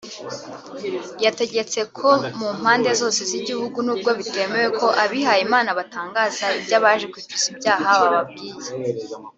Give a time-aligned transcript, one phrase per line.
[1.25, 2.09] yategetse ko
[2.39, 8.61] mu mpande zose z’igihugu n’ubwo bitemewe ko abihayimana batangaza iby’abaje kwicuza ibyaha bababwiye